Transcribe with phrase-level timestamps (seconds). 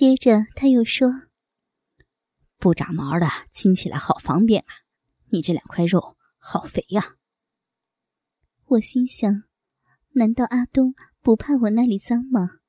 [0.00, 1.10] 接着他又说
[2.56, 4.72] ：“不长毛的亲起来好方便啊，
[5.28, 7.16] 你这两块肉好肥呀。”
[8.64, 9.42] 我心想：
[10.12, 12.60] 难道阿东不怕我那里脏吗？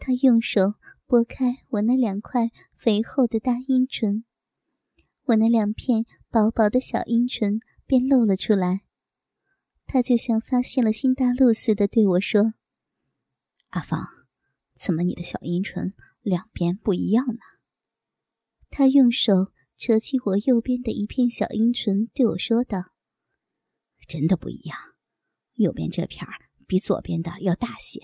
[0.00, 0.74] 他用手
[1.06, 4.24] 拨开我那两块肥厚的大阴唇，
[5.26, 8.80] 我那两片薄薄的小阴唇便露了出来。
[9.86, 12.54] 他就像发现了新大陆似的对我说
[13.70, 14.08] ：“阿芳。”
[14.78, 15.92] 怎么，你的小阴唇
[16.22, 17.40] 两边不一样呢？
[18.70, 22.92] 他用手扯起我右边的一片小阴唇，对我说道
[24.06, 24.78] ：“真的不一样，
[25.54, 26.24] 右边这片
[26.68, 28.00] 比左边的要大些，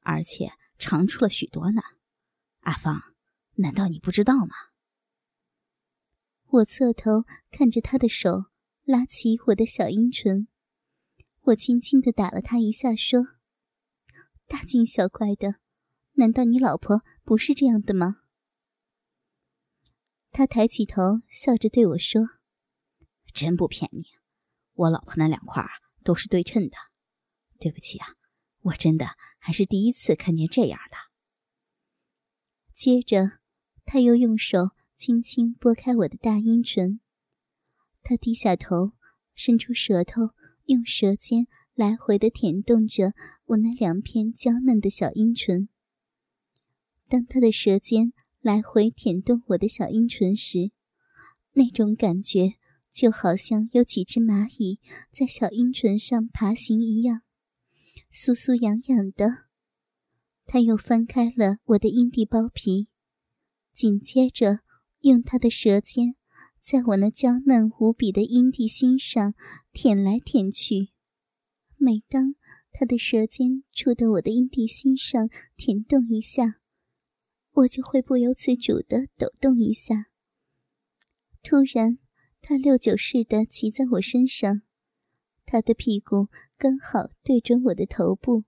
[0.00, 1.80] 而且长出了许多呢。”
[2.60, 3.00] 阿芳，
[3.54, 4.54] 难道你不知道吗？
[6.48, 8.44] 我侧头看着他的手
[8.84, 10.48] 拉起我的小阴唇，
[11.44, 13.22] 我轻轻的打了他一下，说
[14.46, 15.56] ：“大惊小怪的。”
[16.14, 18.22] 难道你老婆不是这样的吗？
[20.30, 22.22] 他抬起头，笑着对我说
[23.32, 24.04] ：“真不骗你，
[24.74, 25.64] 我老婆那两块
[26.02, 26.76] 都是对称的。
[27.58, 28.14] 对不起啊，
[28.62, 29.06] 我真的
[29.38, 30.96] 还是第一次看见这样的。”
[32.74, 33.38] 接着，
[33.84, 37.00] 他又用手轻轻拨开我的大阴唇，
[38.02, 38.92] 他低下头，
[39.34, 40.30] 伸出舌头，
[40.66, 43.14] 用舌尖来回的舔动着
[43.46, 45.68] 我那两片娇嫩的小阴唇。
[47.14, 50.72] 当他的舌尖来回舔动我的小阴唇时，
[51.52, 52.54] 那种感觉
[52.92, 54.80] 就好像有几只蚂蚁
[55.12, 57.20] 在小阴唇上爬行一样，
[58.12, 59.44] 酥酥痒痒的。
[60.44, 62.88] 他又翻开了我的阴蒂包皮，
[63.72, 64.58] 紧接着
[65.02, 66.16] 用他的舌尖
[66.60, 69.36] 在我那娇嫩无比的阴蒂心上
[69.72, 70.88] 舔来舔去。
[71.76, 72.34] 每当
[72.72, 76.56] 他的舌尖触到我的阴蒂心上舔动一下，
[77.54, 80.06] 我就会不由自主的抖动一下。
[81.42, 81.98] 突然，
[82.40, 84.62] 他六九似的骑在我身上，
[85.46, 88.44] 他的屁股刚好对准我的头部。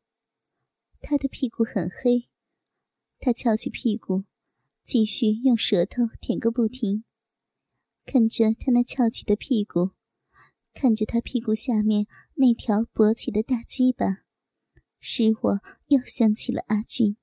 [1.00, 2.28] 他的屁股很黑，
[3.21, 4.25] 他翘起屁股，
[4.83, 7.05] 继续用舌头舔个不停。
[8.05, 9.91] 看着他那翘起的屁股，
[10.75, 14.25] 看着他屁股下面那条勃起的大鸡巴，
[14.99, 17.17] 使我又想起了阿俊。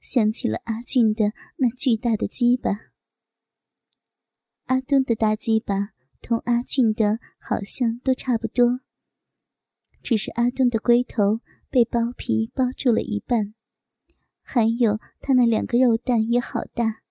[0.00, 2.92] 想起了阿俊的那巨大的鸡巴，
[4.64, 8.80] 阿东的大鸡巴同阿俊的好像都差不多，
[10.02, 13.54] 只是阿东的龟头被包皮包住了一半，
[14.42, 17.02] 还有他那两个肉蛋也好大，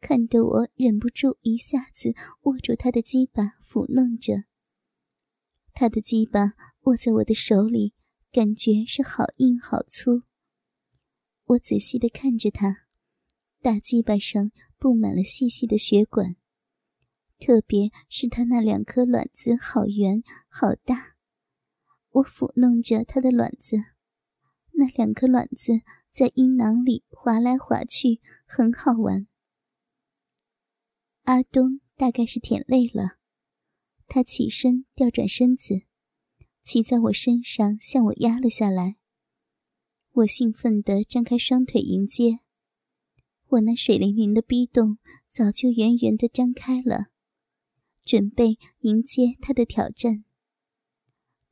[0.00, 4.44] 看得我忍不住一下子握住他的鸡巴抚弄着。
[5.72, 6.52] 他的鸡巴
[6.82, 7.94] 握在我的手里，
[8.30, 10.22] 感觉是好硬好粗。
[11.46, 12.86] 我仔细的看着他，
[13.62, 16.34] 大鸡巴上布满了细细的血管，
[17.38, 21.14] 特别是他那两颗卵子好圆好大。
[22.10, 23.76] 我抚弄着他的卵子，
[24.72, 29.28] 那两颗卵子在阴囊里滑来滑去，很好玩。
[31.22, 33.18] 阿东大概是舔累了，
[34.08, 35.82] 他起身调转身子，
[36.64, 38.96] 骑在我身上向我压了下来。
[40.16, 42.38] 我兴奋地张开双腿迎接，
[43.48, 44.96] 我那水灵灵的逼洞
[45.28, 47.08] 早就圆圆地张开了，
[48.02, 50.24] 准备迎接他的挑战。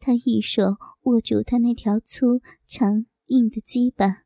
[0.00, 4.24] 他一手握住他那条粗长硬的鸡巴，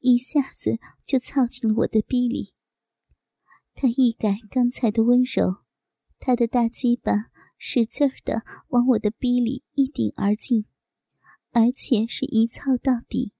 [0.00, 2.54] 一下子就操进了我的逼里。
[3.72, 5.58] 他一改刚才的温柔，
[6.18, 7.26] 他的大鸡巴
[7.56, 10.64] 使劲儿地往我的逼里一顶而进，
[11.52, 13.30] 而且是一操到底。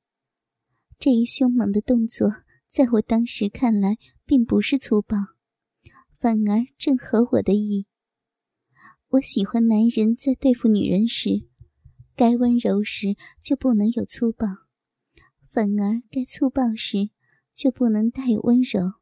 [0.99, 2.31] 这一凶猛的动作，
[2.71, 5.17] 在我当时看来，并不是粗暴，
[6.19, 7.87] 反而正合我的意。
[9.09, 11.47] 我喜欢男人在对付女人时，
[12.17, 14.47] 该温柔时就不能有粗暴，
[15.51, 17.11] 反而该粗暴时
[17.55, 18.95] 就不能带有温柔。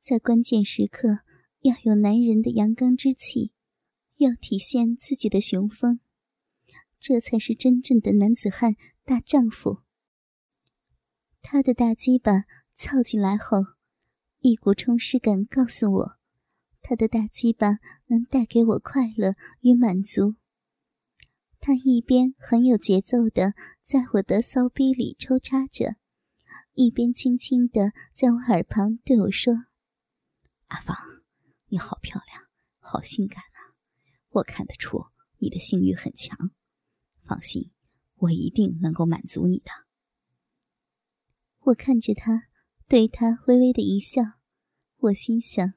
[0.00, 1.20] 在关键时刻，
[1.60, 3.52] 要有男人的阳刚之气，
[4.16, 6.00] 要体现自己的雄风，
[6.98, 8.74] 这才是真正的男子汉
[9.04, 9.78] 大丈夫。
[11.50, 13.64] 他的大鸡巴操进来后，
[14.40, 16.18] 一股充实感告诉我，
[16.82, 17.78] 他的大鸡巴
[18.08, 20.34] 能带给我快乐与满足。
[21.58, 25.96] 他一边很有节奏的在我的骚逼里抽插着，
[26.74, 29.54] 一边轻轻的在我耳旁对我说
[30.68, 30.94] ：“阿芳，
[31.68, 32.42] 你好漂亮，
[32.78, 33.72] 好性感啊！
[34.32, 35.06] 我看得出
[35.38, 36.50] 你的性欲很强，
[37.24, 37.70] 放心，
[38.16, 39.70] 我一定能够满足你的。”
[41.68, 42.48] 我看着他，
[42.86, 44.22] 对他微微的一笑，
[44.96, 45.74] 我心想：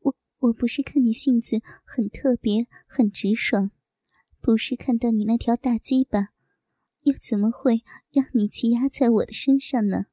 [0.00, 3.70] 我我不是看你性子很特别、很直爽，
[4.40, 6.28] 不是看到你那条大鸡巴，
[7.02, 10.06] 又怎么会让你骑压在我的身上呢？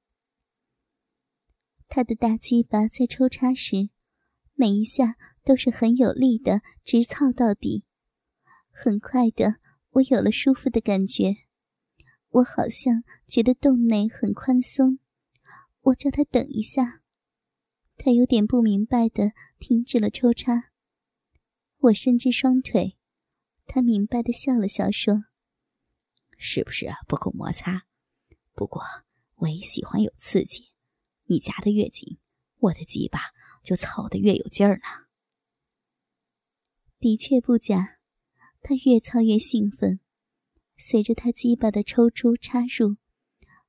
[1.88, 3.90] 他的大鸡巴在抽插时，
[4.56, 5.16] 每一下
[5.46, 7.86] 都是很有力的，直操到底。
[8.72, 9.56] 很快的，
[9.92, 11.36] 我有了舒服的感觉，
[12.32, 15.00] 我好像觉得洞内很宽松。
[15.82, 17.02] 我叫他等一下，
[17.98, 20.72] 他有点不明白的停止了抽插。
[21.78, 22.98] 我伸直双腿，
[23.66, 25.26] 他明白的笑了笑说
[26.38, 27.86] ：“是不是不够摩擦？
[28.54, 28.82] 不过
[29.38, 30.72] 我也喜欢有刺激。”
[31.26, 32.20] 你夹得越紧，
[32.58, 33.20] 我的鸡巴
[33.64, 35.08] 就操得越有劲儿呢。
[37.00, 38.00] 的确不假，
[38.62, 40.02] 他越操越兴奋。
[40.84, 42.98] 随着他鸡巴的抽出插入，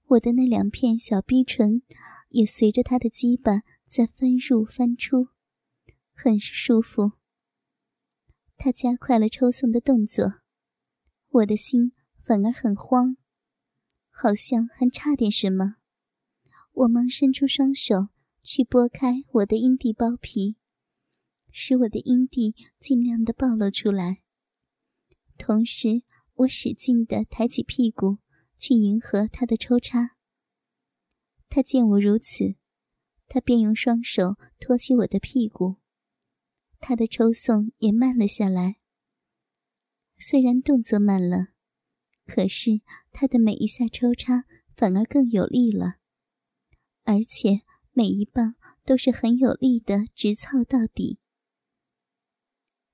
[0.06, 1.82] 我的那两片小逼唇
[2.31, 5.29] 也随着他的鸡巴在翻入翻出，
[6.14, 7.12] 很是舒服。
[8.56, 10.41] 他加快了抽送的动作，
[11.29, 13.19] 我的心反而很慌，
[14.09, 15.76] 好像还差点什么。
[16.73, 18.09] 我忙伸出双手
[18.41, 20.56] 去拨开我的阴蒂包皮，
[21.50, 24.23] 使我的阴蒂尽量的暴露出来。
[25.37, 26.03] 同时，
[26.42, 28.18] 我使劲的抬起屁股
[28.56, 30.16] 去迎合他的抽插。
[31.48, 32.56] 他见我如此，
[33.28, 35.76] 他便用双手托起我的屁股，
[36.78, 38.76] 他的抽送也慢了下来。
[40.18, 41.48] 虽然动作慢了，
[42.26, 42.80] 可是
[43.10, 44.44] 他的每一下抽插
[44.74, 45.96] 反而更有力了。
[47.04, 48.54] 而且每一棒
[48.84, 51.18] 都是很有力的，直操到底。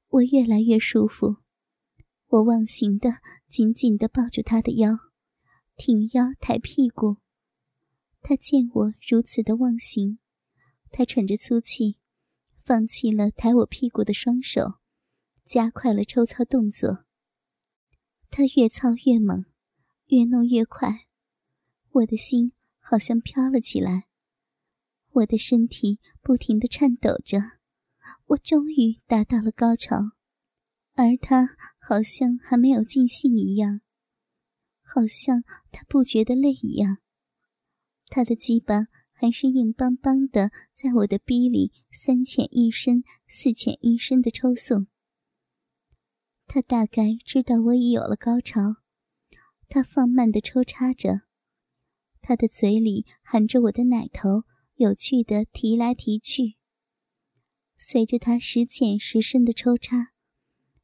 [0.09, 1.37] 我越来越舒服，
[2.29, 4.99] 我忘形的紧紧的抱住他的腰，
[5.77, 7.17] 挺腰抬屁股。
[8.21, 10.19] 他见我如此的忘形，
[10.91, 11.99] 他喘着粗气，
[12.65, 14.75] 放弃了抬我屁股的双手，
[15.45, 17.05] 加快了抽操动作。
[18.31, 19.45] 他越操越猛，
[20.07, 21.07] 越弄越快，
[21.91, 22.53] 我的心。
[22.91, 24.09] 好像飘了起来，
[25.11, 27.39] 我的身体不停的颤抖着，
[28.29, 30.13] 我终于达到了高潮，
[30.99, 33.83] 而他好像还没有尽兴一样，
[34.83, 36.99] 好像他不觉得累一样，
[38.09, 44.89] 他的鸡巴还是硬邦邦的在我的逼里三浅一深、四浅一深的抽送。
[46.49, 48.79] 他大概知道我已有了高潮，
[49.69, 51.21] 他放慢的抽插着。
[52.21, 54.43] 他的嘴里含着我的奶头，
[54.75, 56.57] 有趣的提来提去。
[57.77, 60.11] 随着他时浅时深的抽插，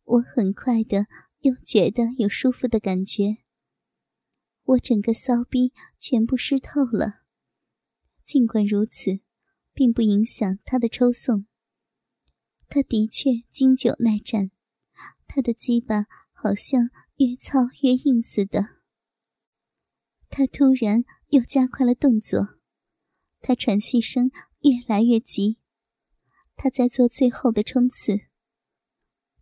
[0.05, 1.07] 我很快的
[1.41, 3.39] 又觉得有舒服的感觉。
[4.63, 7.23] 我整个骚逼全部湿透了。
[8.23, 9.21] 尽管如此，
[9.73, 11.47] 并不影响他的抽送。
[12.69, 14.51] 他的确经久耐战，
[15.27, 18.81] 他的鸡巴好像越操越硬似的。
[20.29, 21.05] 他突然。
[21.29, 22.61] 又加快了动作，
[23.41, 24.31] 他喘息声
[24.61, 25.59] 越来越急，
[26.55, 28.27] 他在做最后的冲刺。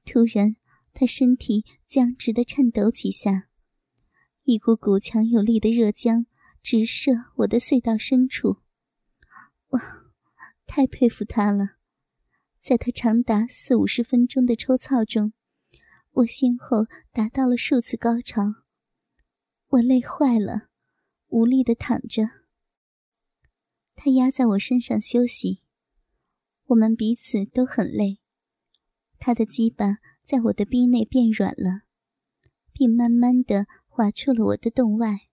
[0.05, 0.57] 突然，
[0.93, 3.49] 他身体僵直的颤抖几下，
[4.45, 6.27] 一股股强有力的热浆
[6.63, 8.59] 直射我的隧道深处。
[9.69, 9.81] 哇，
[10.67, 11.77] 太佩服他了！
[12.59, 15.33] 在他长达四五十分钟的抽操中，
[16.11, 18.43] 我先后达到了数次高潮，
[19.69, 20.69] 我累坏了。
[21.29, 22.29] 无力的躺着，
[23.95, 25.63] 他压在我身上休息。
[26.67, 28.22] 我们彼此都很累。
[29.25, 31.83] 他的鸡巴在我的逼内变软了，
[32.73, 35.29] 并慢慢的滑出了我的洞外。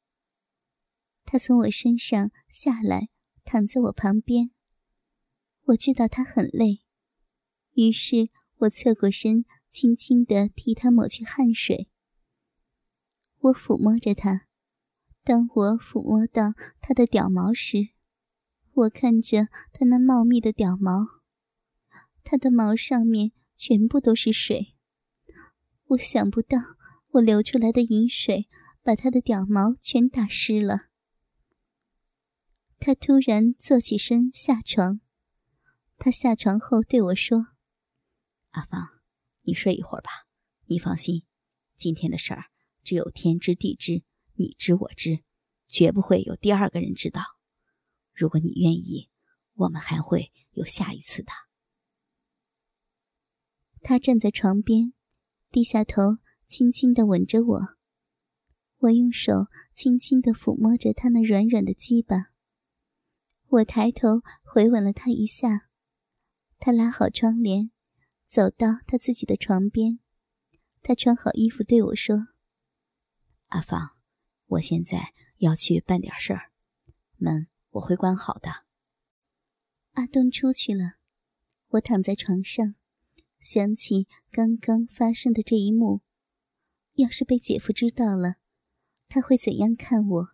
[1.25, 3.09] 他从我身上下来，
[3.43, 4.51] 躺在我旁边。
[5.63, 6.81] 我知道他很累，
[7.73, 11.89] 于是我侧过身，轻轻的替他抹去汗水。
[13.39, 14.45] 我抚摸着他。
[15.23, 17.89] 当我抚摸到他的屌毛时，
[18.71, 21.07] 我看着他那茂密的屌毛，
[22.23, 24.77] 他的毛上面全部都是水。
[25.87, 26.57] 我想不到，
[27.09, 28.47] 我流出来的饮水
[28.81, 30.87] 把他的屌毛全打湿了。
[32.77, 35.01] 他突然坐起身下床，
[35.97, 37.47] 他下床后对我说
[38.51, 38.87] ：“阿芳，
[39.41, 40.09] 你睡一会儿吧。
[40.67, 41.25] 你放心，
[41.75, 42.45] 今天的事儿
[42.81, 44.03] 只有天知地知。”
[44.39, 45.19] 你知我知，
[45.67, 47.21] 绝不会有第二个人知道。
[48.13, 49.09] 如果你愿意，
[49.55, 51.33] 我们还会有下一次的。
[53.81, 54.93] 他站在床边，
[55.49, 56.17] 低下头，
[56.47, 57.77] 轻轻的吻着我。
[58.79, 62.31] 我用手轻轻的抚摸着他那软软的鸡巴。
[63.47, 65.69] 我抬头回吻了他一下，
[66.59, 67.71] 他拉好窗帘，
[68.27, 69.99] 走到他自己的床边。
[70.81, 72.27] 他穿好衣服对我说
[73.49, 73.97] ：“阿芳，
[74.45, 76.51] 我现在要去办点事儿，
[77.17, 78.65] 门我会关好的。”
[79.93, 80.93] 阿东出去了，
[81.69, 82.75] 我躺在床上，
[83.39, 86.01] 想起刚刚发生的这一幕。
[86.95, 88.35] 要是被姐夫知道了，
[89.07, 90.27] 他会怎样看我？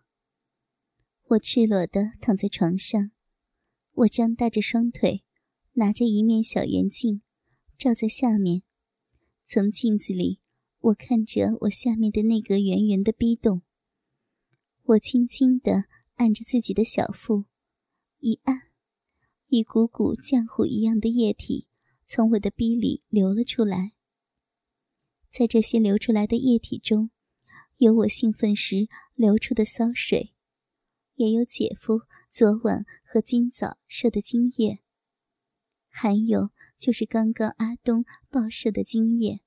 [1.28, 3.10] 我赤裸的躺在床上，
[3.92, 5.24] 我张大着双腿，
[5.74, 7.22] 拿着一面小圆镜，
[7.78, 8.62] 照在下面。
[9.44, 10.40] 从镜子里，
[10.80, 13.62] 我看着我下面的那个圆圆的逼洞。
[14.82, 15.84] 我轻轻的
[16.14, 17.44] 按着自己的小腹，
[18.18, 18.62] 一按，
[19.48, 21.68] 一股股浆糊一样的液体
[22.06, 23.92] 从我的逼里流了出来。
[25.30, 27.10] 在这些流出来的液体中，
[27.76, 30.32] 有我兴奋时流出的骚水，
[31.16, 34.80] 也有姐夫昨晚和今早射的精液，
[35.88, 39.40] 还有就是刚刚阿东爆射的精液。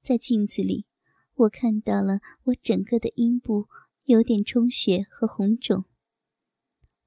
[0.00, 0.86] 在镜子里，
[1.34, 3.68] 我看到了我整个的阴部
[4.04, 5.84] 有点充血和红肿。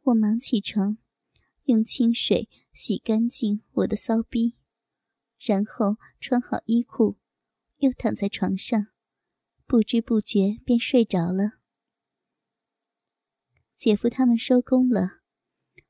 [0.01, 0.98] 我忙起床，
[1.65, 4.55] 用清水洗干净我的骚逼，
[5.39, 7.17] 然后穿好衣裤。
[7.79, 8.88] 又躺在床上，
[9.65, 11.60] 不知不觉便睡着了。
[13.75, 15.20] 姐夫他们收工了，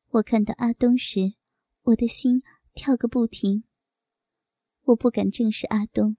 [0.09, 1.35] 我看到阿东时，
[1.83, 2.41] 我的心
[2.73, 3.65] 跳个不停。
[4.85, 6.17] 我不敢正视阿东，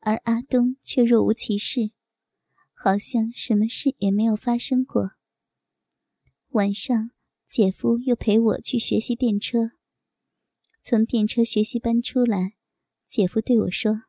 [0.00, 1.92] 而阿东却若无其事，
[2.74, 5.12] 好像什么事也没有发生过。
[6.48, 7.12] 晚上，
[7.46, 9.70] 姐夫又陪我去学习电车。
[10.90, 12.56] 从电车学习班出来，
[13.06, 14.02] 姐夫对我说。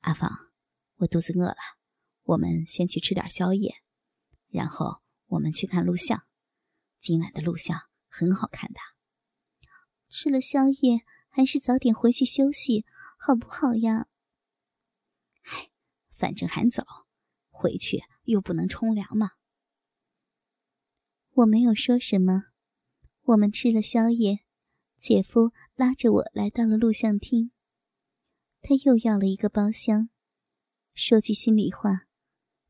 [0.00, 0.52] 阿芳，
[0.96, 1.56] 我肚子饿了，
[2.24, 3.76] 我们先去吃点宵夜，
[4.50, 6.26] 然后我们去看录像。
[6.98, 8.78] 今晚的录像很好看的。
[10.10, 12.84] 吃了宵夜，还是早点回去休息，
[13.18, 14.06] 好不好呀？
[15.44, 15.70] 唉，
[16.12, 17.06] 反正还早，
[17.48, 19.30] 回去又不能冲凉嘛。
[21.30, 22.48] 我没有说什么。
[23.22, 24.40] 我们吃了宵夜，
[25.00, 27.50] 姐夫拉着我来到了录像厅。
[28.60, 30.10] 他又要了一个包厢。
[30.92, 32.06] 说句心里话，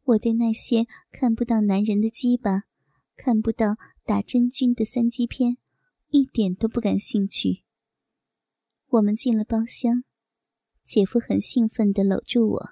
[0.05, 2.63] 我对那些看不到男人的鸡巴、
[3.17, 5.59] 看不到打真菌的三级片，
[6.11, 7.65] 一点都不感兴趣。
[8.91, 10.05] 我们进了包厢，
[10.85, 12.71] 姐夫很兴奋地搂住我。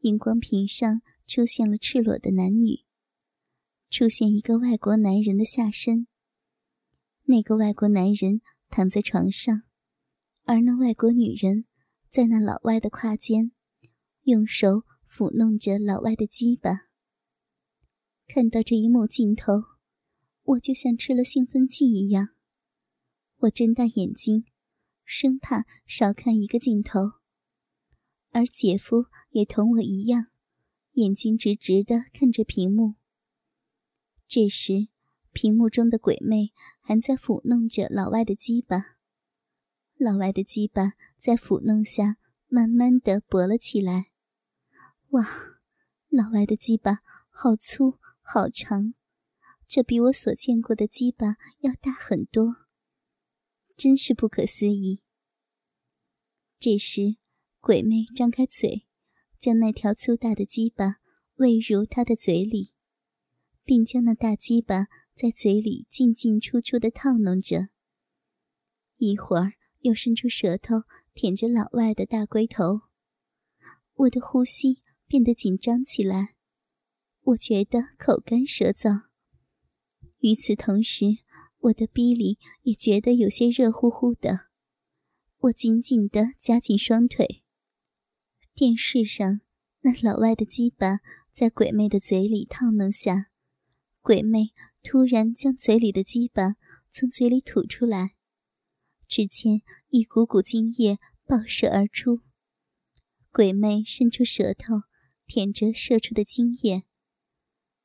[0.00, 2.84] 荧光屏上出现了赤裸的男女，
[3.88, 6.06] 出现一个外国男人的下身。
[7.24, 9.62] 那个外国男人躺在床上，
[10.44, 11.66] 而那外国女人。
[12.10, 13.52] 在那老外的胯间，
[14.24, 16.90] 用手抚弄着老外的鸡巴。
[18.26, 19.54] 看到这一幕镜头，
[20.42, 22.34] 我就像吃了兴奋剂一样。
[23.38, 24.44] 我睁大眼睛，
[25.06, 27.12] 生怕少看一个镜头。
[28.28, 30.26] 而姐夫也同我一样，
[30.92, 32.96] 眼睛直直的看着屏幕。
[34.28, 34.88] 这时，
[35.32, 38.96] 屏幕中的鬼魅还在抚弄着老外的鸡巴。
[39.96, 42.16] 老外的鸡巴在抚弄下
[42.48, 44.10] 慢慢的勃了起来。
[45.10, 45.28] 哇，
[46.08, 48.94] 老外的鸡巴好粗好长，
[49.66, 52.56] 这比我所见过的鸡巴要大很多，
[53.76, 55.02] 真是不可思议。
[56.58, 57.16] 这时，
[57.60, 58.86] 鬼魅张开嘴，
[59.38, 60.96] 将那条粗大的鸡巴
[61.36, 62.72] 喂入他的嘴里，
[63.64, 64.88] 并将那大鸡巴
[65.22, 67.68] 在嘴里进进出出的套弄着。
[68.96, 69.52] 一会儿。
[69.82, 72.82] 又伸出舌头舔着老外的大龟头，
[73.94, 76.36] 我的呼吸变得紧张起来，
[77.22, 79.06] 我觉得口干舌燥。
[80.20, 81.18] 与此同时，
[81.58, 84.46] 我的逼里也觉得有些热乎乎的。
[85.38, 87.42] 我紧紧地夹紧双腿。
[88.54, 89.40] 电视上
[89.80, 91.00] 那老外的鸡巴
[91.32, 93.32] 在鬼魅的嘴里套弄下，
[94.00, 94.52] 鬼魅
[94.82, 96.56] 突然将嘴里的鸡巴
[96.90, 98.14] 从嘴里吐出来。
[99.06, 102.20] 只见一股股精液爆射而出，
[103.30, 104.82] 鬼魅伸出舌头
[105.26, 106.84] 舔着射出的精液。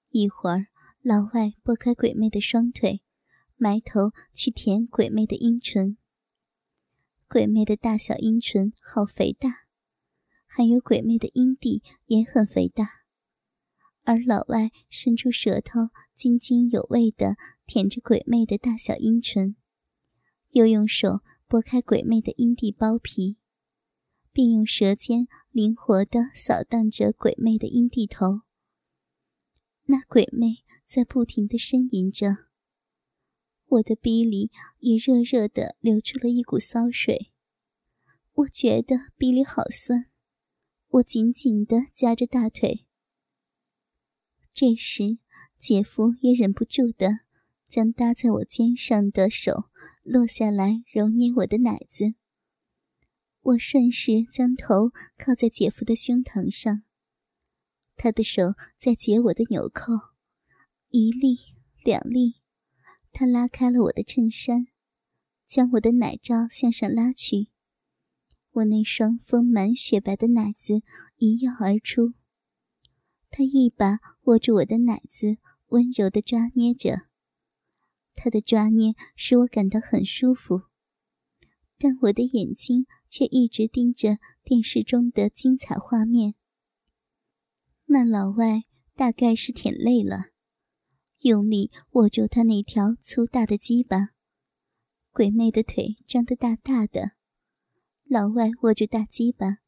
[0.10, 0.68] 一会儿，
[1.02, 3.02] 老外拨开鬼魅的双腿，
[3.58, 5.98] 埋头去舔鬼魅的阴唇。
[7.28, 9.66] 鬼魅的大小阴唇好肥大，
[10.46, 12.97] 还有鬼魅的阴蒂也很肥大。
[14.08, 17.36] 而老外伸出舌头津津有味地
[17.66, 19.58] 舔着鬼魅的大小阴唇。
[20.52, 23.38] 又用手拨开鬼魅的阴蒂包皮，
[24.32, 28.44] 并用舌尖灵活地扫荡着鬼魅的阴蒂头。
[29.88, 32.46] 那鬼魅在不停地呻吟着
[33.68, 37.34] ：“我的鼻里也热热的流出了一股骚水，
[38.36, 40.06] 我觉得鼻里好酸，
[40.88, 42.87] 我紧紧的夹着大腿。
[44.60, 45.20] 这时，
[45.60, 47.20] 姐夫也忍不住的
[47.70, 49.66] 将搭在我肩上的手
[50.02, 52.16] 落下来，揉捏我的奶子。
[53.40, 56.82] 我顺势将头靠在姐夫的胸膛上，
[57.96, 59.94] 他的手在解我的纽扣，
[60.90, 61.38] 一粒
[61.84, 62.38] 两粒，
[63.12, 64.66] 他拉开了我的衬衫，
[65.46, 67.50] 将我的奶罩向上拉去，
[68.54, 70.82] 我那双丰满雪白的奶子
[71.18, 72.16] 一跃而出。
[73.38, 77.04] 他一把握住我的奶子，温柔的抓捏着，
[78.16, 80.64] 他的抓捏使我感到很舒服，
[81.78, 82.88] 但我的眼睛。
[83.10, 86.36] 却一直盯着电视中的精彩画面。
[87.86, 88.64] 那老外
[88.96, 90.26] 大概是舔累了，
[91.20, 94.10] 用力握住他那条粗大的鸡巴。
[95.14, 97.12] 鬼魅的腿张得大大的，
[98.04, 99.60] 老外握住大鸡巴，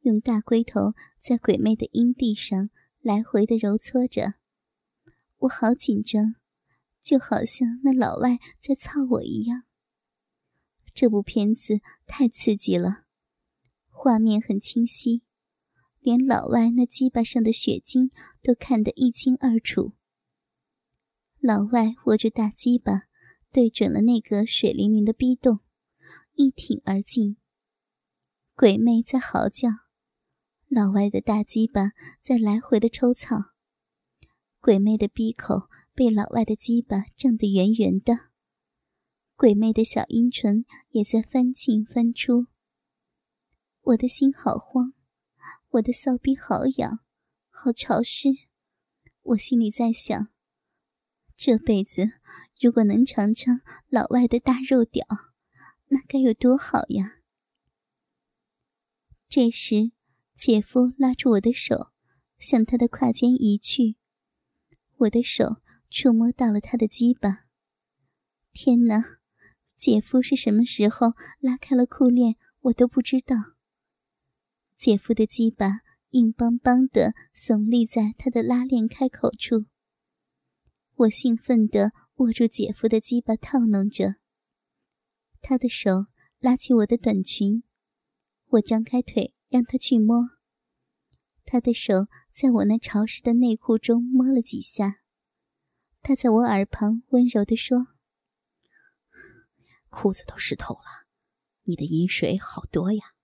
[0.00, 2.70] 用大龟头在鬼魅的阴蒂上
[3.00, 4.34] 来回的揉搓着。
[5.38, 6.34] 我好紧张，
[7.00, 9.62] 就好像那老外在操我一样。
[10.92, 13.04] 这部片子太刺激了，
[13.88, 15.22] 画面很清晰，
[16.00, 18.10] 连老外那鸡巴上的血晶
[18.42, 19.92] 都看得一清二楚。
[21.38, 23.04] 老外握着大鸡巴，
[23.52, 25.60] 对准了那个水灵灵的逼洞，
[26.32, 27.36] 一挺而进。
[28.56, 29.68] 鬼魅在嚎叫，
[30.68, 33.36] 老外的大鸡巴在来回的抽草，
[34.60, 38.28] 鬼魅的逼口被老外的鸡巴胀得圆圆的。
[39.34, 42.48] 鬼魅的小阴唇也在翻进翻出，
[43.80, 44.92] 我的心好慌，
[45.70, 47.00] 我的骚逼好痒，
[47.48, 48.28] 好潮湿。
[49.22, 50.28] 我心里在想：
[51.34, 52.10] 这辈子
[52.60, 55.06] 如果能尝尝老外的大肉屌，
[55.86, 57.20] 那该有多好呀！
[59.30, 59.92] 这时，
[60.38, 61.90] 姐夫拉住我的手，
[62.38, 63.96] 向他的胯间移去，
[64.98, 65.56] 我的手
[65.90, 67.46] 触摸到了他的鸡巴。
[68.52, 69.18] 天哪！
[69.76, 73.34] 姐夫是什么时候拉开了裤链，我都不知道。
[74.76, 79.66] 姐夫的鸡巴硬邦邦的耸立在他的拉链开口处，
[80.94, 84.14] 我兴奋地握住姐夫的鸡巴套弄着。
[85.40, 86.06] 他的手
[86.38, 87.64] 拉起我的短裙，
[88.50, 90.30] 我张开腿让他去摸。
[91.44, 95.00] 他的手在我那潮湿的内裤中摸了几下，
[96.02, 97.88] 他在我耳旁温柔地说。
[99.90, 101.06] 裤子都湿透了，
[101.64, 103.14] 你的饮水好多呀。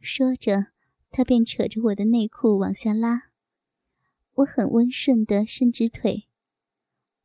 [0.00, 0.66] 说着，
[1.10, 3.30] 他便扯着我的内裤往下拉。
[4.34, 6.28] 我很温顺的伸直腿，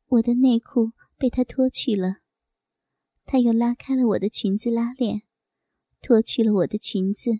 [0.06, 2.16] 我的内裤被他脱去了。
[3.24, 5.22] 他又拉开了我的裙子拉链，
[6.02, 7.38] 脱去了我的裙子。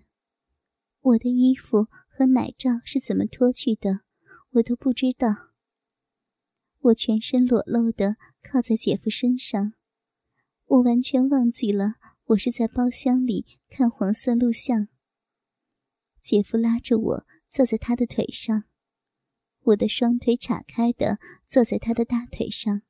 [1.01, 4.01] 我的衣服和奶罩是怎么脱去的，
[4.53, 5.51] 我都不知道。
[6.81, 9.75] 我全身裸露的靠在姐夫身上。
[10.67, 11.97] 我完全忘记了，
[12.27, 14.89] 我是在包厢里看黄色录像。
[16.21, 18.65] 姐夫拉着我坐在他的腿上，
[19.63, 22.83] 我的双腿岔开的坐在他的大腿上，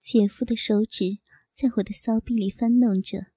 [0.00, 1.18] 姐夫的手指
[1.52, 3.28] 在我的骚逼里翻弄着，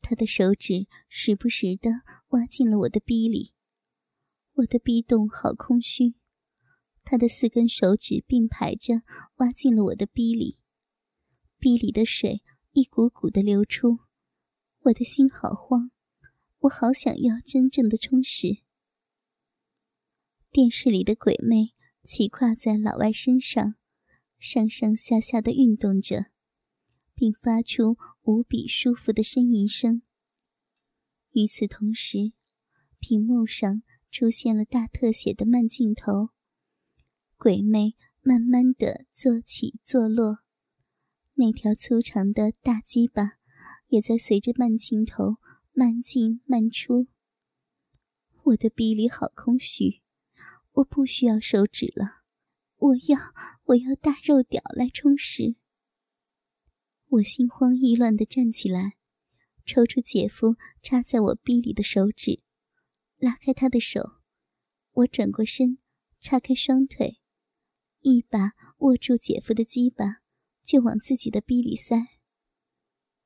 [0.00, 1.90] 他的手指时不时的
[2.28, 3.52] 挖进了我的逼里，
[4.54, 6.14] 我的逼洞好空虚，
[7.04, 9.02] 他的四根手指并排着
[9.36, 10.58] 挖进了我的逼里，
[11.58, 12.42] 逼里的水。
[12.72, 13.98] 一股股的流出，
[14.82, 15.90] 我的心好慌，
[16.60, 18.58] 我好想要真正的充实。
[20.52, 21.72] 电视里的鬼魅
[22.04, 23.74] 骑跨在老外身上，
[24.38, 26.26] 上上下下的运动着，
[27.14, 27.96] 并发出
[28.28, 30.02] 无比舒服的呻吟声。
[31.30, 32.34] 与此同时，
[32.98, 36.28] 屏幕上出现了大特写的慢镜头，
[37.38, 40.40] 鬼魅慢慢的坐起坐落。
[41.36, 43.38] 那条粗长的大鸡巴
[43.86, 45.38] 也在随着慢镜头
[45.72, 47.06] 慢进慢出。
[48.42, 50.02] 我的臂里好空虚，
[50.72, 52.24] 我不需要手指了，
[52.76, 53.18] 我要
[53.68, 55.56] 我要大肉屌来充实。
[57.08, 58.96] 我心慌意乱地站起来，
[59.64, 62.42] 抽出姐夫插在我臂里的手指，
[63.16, 64.20] 拉开他的手。
[64.92, 65.78] 我转过身，
[66.20, 67.18] 叉开双腿，
[68.00, 70.22] 一把握住姐夫的鸡巴。
[70.60, 71.96] 就往自己的逼里塞。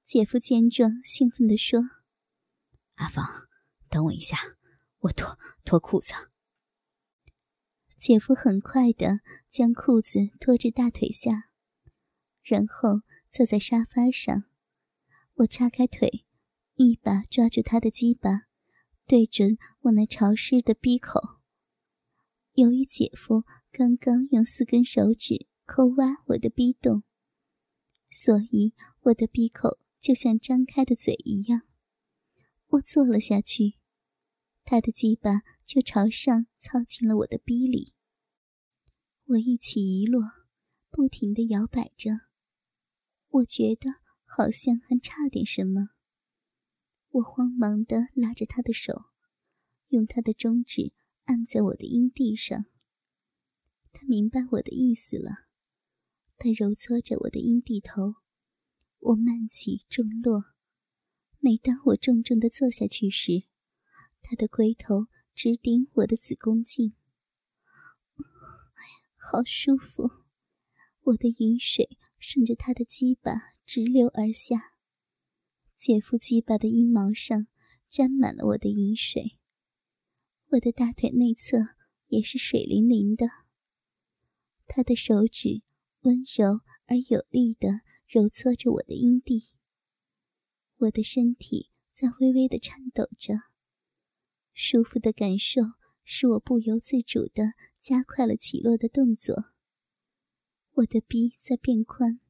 [0.04, 1.80] 姐夫见状，兴奋地说
[2.94, 3.26] ：“阿芳，
[3.88, 4.38] 等我一下，
[4.98, 6.12] 我脱脱裤子。”
[7.98, 11.50] 姐夫很快的将裤子脱至大腿下，
[12.44, 13.00] 然后
[13.32, 14.44] 坐在沙发上。
[15.36, 16.26] 我叉开腿，
[16.74, 18.42] 一把抓住他的鸡巴，
[19.06, 21.40] 对准我那潮湿的鼻口。
[22.52, 27.04] 由于姐夫刚刚用四根手指抠挖我的逼洞，
[28.10, 31.62] 所以我的鼻口就像张开的嘴一样。
[32.66, 33.78] 我坐了下去，
[34.62, 37.94] 他的鸡巴就朝上操进了我的逼里。
[39.24, 40.22] 我一起一落，
[40.90, 42.31] 不停地摇摆着。
[43.32, 43.88] 我觉得
[44.24, 45.88] 好像还差点什么。
[47.08, 49.06] 我慌忙地拉着他的手，
[49.88, 50.92] 用他的中指
[51.24, 52.66] 按在我的阴蒂上。
[53.90, 55.46] 他明白我的意思了，
[56.36, 58.16] 他揉搓着我的阴蒂头。
[58.98, 60.44] 我慢起重落。
[61.38, 63.44] 每当我重重地坐下去时，
[64.20, 66.94] 他的龟头直顶我的子宫颈。
[69.16, 70.10] 好舒服，
[71.00, 73.32] 我的饮水顺着他的鸡巴
[73.66, 74.76] 直流而下。
[75.74, 77.48] 姐夫鸡巴的阴毛上
[77.88, 79.40] 沾满了我的饮水，
[80.50, 81.58] 我的大腿内侧
[82.06, 83.26] 也是水灵灵的。
[84.68, 85.62] 他的手指
[86.02, 89.50] 温柔而有力地揉搓着我的阴蒂，
[90.76, 93.34] 我的身体在微微的颤抖着，
[94.54, 95.60] 舒服的感受。
[96.04, 99.51] 使我不由自主地加快了起落的动作。
[100.72, 102.20] 我的逼在变宽，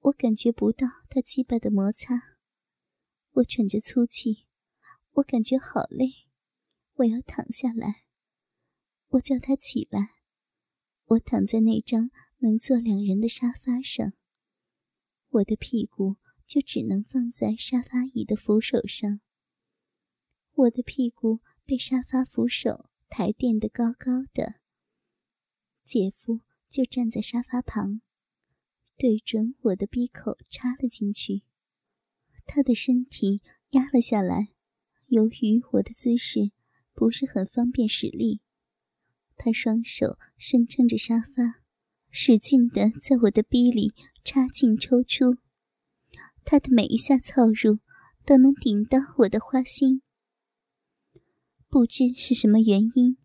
[0.00, 2.36] 我感觉不到他鸡巴的摩擦。
[3.32, 4.46] 我喘着粗气，
[5.12, 6.26] 我感觉好累，
[6.94, 8.04] 我要躺下来。
[9.08, 10.16] 我叫他起来。
[11.04, 14.12] 我躺在那张能坐两人的沙发上，
[15.28, 19.20] 我的屁股就只能放在沙发椅的扶手上。
[20.52, 21.40] 我的屁股。
[21.64, 24.56] 被沙发扶手抬垫得高高的，
[25.84, 26.40] 姐夫
[26.72, 28.00] 就站在沙发旁，
[28.96, 31.42] 对准我的鼻口插了进去。
[32.46, 34.48] 他的身体压了下来，
[35.06, 36.50] 由于我的姿势
[36.94, 38.40] 不是很方便使力，
[39.36, 41.60] 他双手伸撑着沙发，
[42.10, 43.92] 使劲地在我的逼里
[44.24, 45.36] 插进抽出。
[46.44, 47.80] 他的每一下操入
[48.24, 50.00] 都能顶到我的花心。
[51.68, 53.18] 不知是什么原因，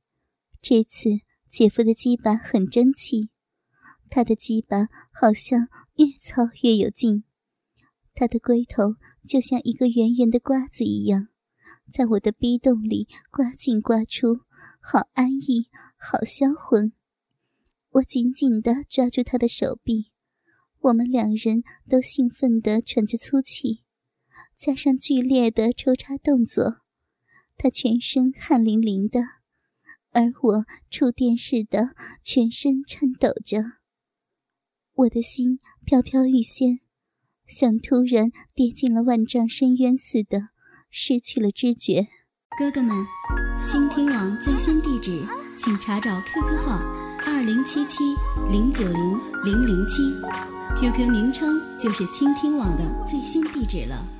[0.62, 1.10] 这次
[1.49, 3.29] 姐夫的鸡巴很争气，
[4.10, 7.24] 他的鸡巴好像越操越有劲，
[8.13, 8.96] 他的龟头
[9.28, 11.28] 就像一个圆圆的瓜子一样，
[11.91, 14.41] 在我的逼洞里刮进刮出，
[14.80, 16.93] 好安逸，好销魂。
[17.91, 20.12] 我紧紧地抓住他的手臂，
[20.80, 23.84] 我们两人都兴奋地喘着粗气，
[24.56, 26.82] 加上剧烈的抽插动作。
[27.58, 29.20] 他全身汗淋淋的，
[30.12, 33.76] 而我触电似的全身颤抖着。
[34.97, 36.79] 我的心飘飘欲仙，
[37.45, 40.49] 像突然跌进了万丈深渊似的，
[40.89, 42.07] 失去了知觉。
[42.57, 43.05] 哥哥们，
[43.63, 45.23] 倾听网最新地址，
[45.55, 46.79] 请查找 QQ 号
[47.27, 48.03] 二零七七
[48.51, 50.01] 零九零零零七
[50.81, 54.16] ，QQ 名称就是倾听网的最新地址了。